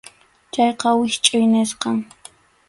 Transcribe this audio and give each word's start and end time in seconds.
Chayqa 0.53 0.89
wischʼuy 0.99 1.45
nisqam. 1.51 1.97